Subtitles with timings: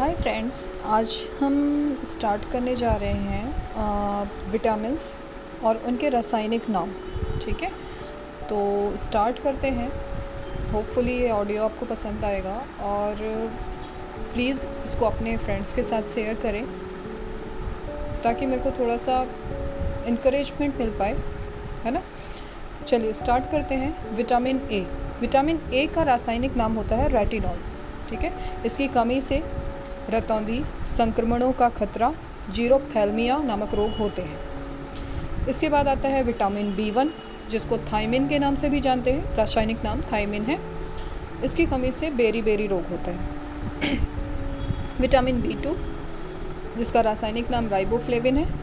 [0.00, 1.54] Hi friends आज हम
[2.08, 5.02] start करने जा रहे हैं विटामिन्स
[5.64, 6.92] और उनके रासायनिक नाम,
[7.42, 7.68] ठीक है?
[8.48, 9.90] तो स्टार्ट करते हैं।
[10.72, 13.16] होपफुली ये ऑडियो आपको पसंद आएगा और
[14.32, 16.64] प्लीज़ इसको अपने फ्रेंड्स के साथ शेयर करें
[18.24, 19.20] ताकि मेरे को थोड़ा सा
[20.08, 21.14] इनक्रेजमेंट मिल पाए,
[21.84, 22.02] है ना?
[22.86, 24.86] चलिए स्टार्ट करते हैं। विटामिन ए
[25.20, 27.64] विटामिन ए का रासायनिक नाम होता है रेटिनॉल
[28.10, 28.62] ठीक है?
[28.66, 29.42] इसकी कमी से
[30.10, 30.64] रतौंधी
[30.96, 32.14] संक्रमणों का खतरा,
[32.50, 34.38] जीरोपथैल्मिया नामक रोग होते हैं।
[35.48, 37.10] इसके बाद आता है विटामिन बी वन,
[37.50, 40.60] जिसको थाइमिन के नाम से भी जानते हैं। रासायनिक नाम थाइमिन है।
[41.44, 43.18] इसकी कमी से बेरी बेरी रोग होता है।
[45.00, 45.76] विटामिन बी टू,
[46.78, 48.54] जिसका रासायनिक नाम राइबोफ्लेविन है।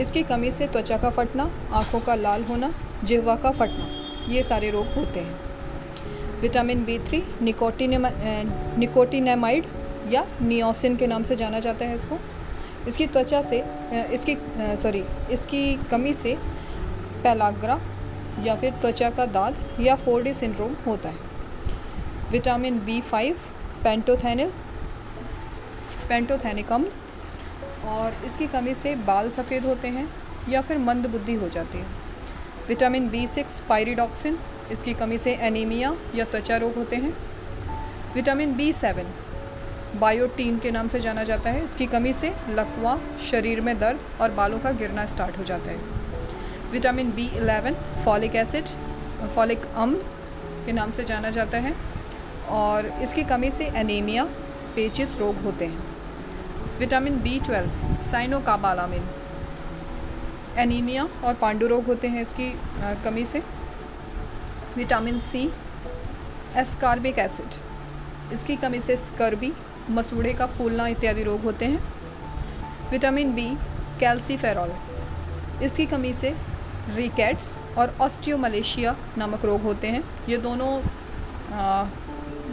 [0.00, 3.88] इसकी कमी से त्वचा का फटना, आँखों का लाल होना, जिहवा का फटना,
[4.32, 5.40] ये सारे रोग होते हैं।
[6.40, 8.06] Vitamin B three nicotine
[8.78, 9.64] nicotinamide
[10.10, 12.18] या नियोसिन के नाम से जाना जाता है इसको।
[12.88, 13.58] इसकी त्वचा से
[14.14, 14.36] इसकी
[14.82, 16.36] सॉरी इसकी कमी से
[17.24, 17.78] पैलाग्रा
[18.44, 21.26] या फिर त्वचा का दाद या फोर डी सिंड्रोम होता है।
[22.30, 23.36] विटामिन बी फाइव,
[23.84, 24.52] पेंटोथेनिल,
[26.08, 26.84] पेंटोथेनिकम
[27.88, 30.08] और इसकी कमी से बाल सफ़ेद होते हैं
[30.48, 31.86] या फिर मंद बुद्धि हो जाती है।
[32.68, 34.38] विटामिन बी सिक्स, पायरिडॉक्सिन,
[34.72, 37.16] इसकी कमी से एनीमिया या त्वचा रोग होते हैं।
[38.14, 39.12] विटामिन बी सेवन
[39.96, 44.30] बायोटीन के नाम से जाना जाता है। इसकी कमी से लकवा, शरीर में दर्द और
[44.30, 48.68] बालों का गिरना स्टार्ट हो जाता है। Vitamin B eleven folic acid,
[49.34, 49.96] folic अम्ल
[50.66, 51.74] के नाम से जाना जाता है
[52.48, 54.24] और इसकी कमी से एनीमिया,
[54.76, 59.08] पेचिस रोग होते हैं। Vitamin B twelve, cyanocobalamin.
[60.58, 62.50] Anaemia और पांडु रोग होते हैं इसकी
[63.04, 63.42] कमी से।
[64.76, 65.50] Vitamin C,
[66.56, 68.32] ascorbic acid.
[68.32, 69.52] इसकी कमी से स्कर्बी
[69.90, 73.46] मसूड़े का फूलना इत्यादि रोग होते हैं। Vitamin B,
[74.00, 74.72] calciferol.
[75.64, 76.34] इसकी कमी से
[76.94, 80.70] रिकेट्स और ऑस्टियोमलेशिया नामक रोग होते हैं। ये दोनों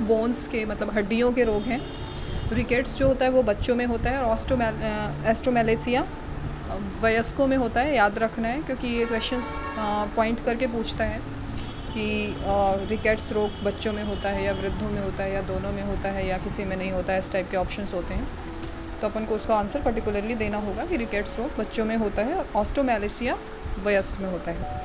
[0.08, 1.82] बोन्स के मतलब हड्डियों के रोग हैं।
[2.52, 4.82] रिकेट्स जो होता है वो बच्चों में होता है और ऑस्टोमेल
[5.28, 6.06] एस्ट्रोमेलेसिया
[7.02, 9.42] वयस्कों में होता है। याद रखना है क्योंकि ये क्वेश्चन
[10.16, 11.20] पॉइंट करके पूछता है।
[11.96, 15.84] कि रिकेट्स रोग बच्चों में होता है या वृद्धों में होता है या दोनों में
[15.84, 18.28] होता है या किसी में नहीं होता है इस टाइप के ऑप्शंस होते हैं।
[19.02, 22.44] तो अपन को उसका आंसर पर्टिकुलरली देना होगा कि रिकेट्स रोग बच्चों में होता है
[22.56, 23.38] ऑस्टोमेलिसिया
[23.86, 24.84] वयस्क में होता है।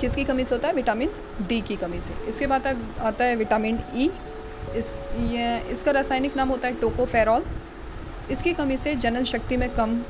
[0.00, 0.74] किसकी कमी से होता है?
[0.74, 1.10] विटामिन
[1.48, 4.92] डी की कमी से। इसके बाद आता है विटामिन ई e, इस
[5.30, 7.44] ये इसका रासायनिक नाम होता है टोकोफेरॉल
[8.30, 10.00] इसकी कमी से जनन शक्ति में कम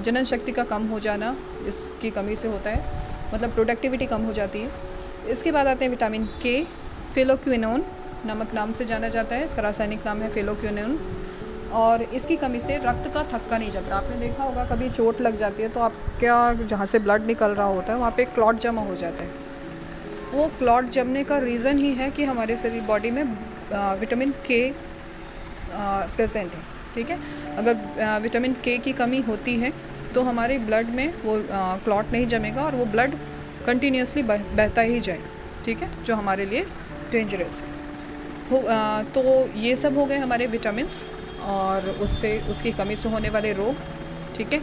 [0.00, 1.36] जनन शक्ति का कम हो जाना
[1.68, 3.00] इसकी कमी से होता है।
[3.34, 4.70] मतलब प्रोडक्टिविटी कम हो जाती है।
[5.30, 6.62] इसके बाद आते हैं विटामिन के
[7.14, 7.84] फिलोक्विनोन
[8.26, 10.98] नमक नाम से जाना जाता है। इसका रासायनिक नाम है फिलोक्विनोन।
[11.74, 15.36] और इसकी कमी से रक्त का थक्का नहीं जमता। आपने देखा होगा, कभी चोट लग
[15.36, 18.56] जाती है तो आप क्या जहाँ से ब्लड निकल रहा होता है, वहाँ पे क्लॉट
[18.58, 19.30] जमा हो जाता है।
[20.32, 23.22] वो क्लॉट जमने का रीज़न ही है कि हमारे शरीर बॉडी में
[24.00, 24.60] विटामिन के
[25.72, 26.60] प्रेजेंट है।
[26.94, 27.18] ठीक है?
[27.56, 29.72] अगर विटामिन के की कमी होती है
[30.14, 31.36] तो हमारे ब्लड में वो
[31.84, 33.14] क्लॉट नहीं जमेगा और वो ब्लड
[33.66, 35.20] कंटिन्यूसली बहता ही जाए
[35.64, 35.90] ठीक है?
[36.04, 36.64] जो हमारे लिए
[37.12, 37.70] डेंजरस है।
[38.50, 39.22] हो आ, तो
[39.58, 41.04] ये सब हो गए हमारे विटामिन्स
[41.48, 43.76] और उससे उसकी कमी से होने वाले रोग
[44.36, 44.60] ठीक है?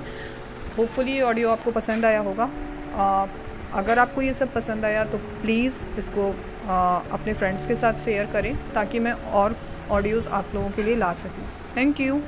[0.78, 2.50] होपफुली ये ऑडियो आपको पसंद आया होगा।
[2.96, 3.26] आ,
[3.74, 6.30] अगर आपको ये सब पसंद आया तो प्लीज़ इसको
[6.68, 6.78] आ,
[7.12, 9.56] अपने फ्रेंड्स के साथ शेयर करें ताकि मैं और
[9.92, 12.22] ऑडियोज़ आप लोगों के लिए ला सकूँ। Thank you